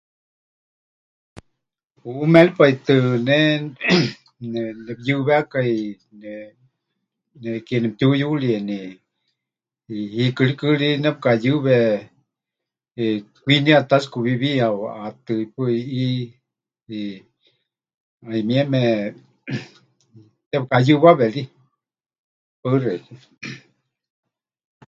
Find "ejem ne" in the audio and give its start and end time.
3.89-4.61